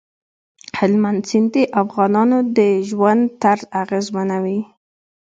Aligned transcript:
هلمند 0.79 1.21
سیند 1.29 1.49
د 1.53 1.55
افغانانو 1.83 2.37
د 2.57 2.59
ژوند 2.89 3.23
طرز 3.41 3.63
اغېزمنوي. 3.81 4.59